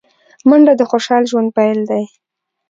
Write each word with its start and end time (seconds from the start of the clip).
منډه 0.49 0.73
د 0.77 0.81
خوشال 0.89 1.23
ژوند 1.31 1.49
پيل 1.57 1.79
دی 1.89 2.03